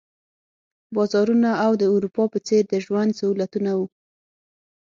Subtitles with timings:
[0.95, 3.87] بازارونه او د اروپا په څېر د ژوند سهولتونه وو.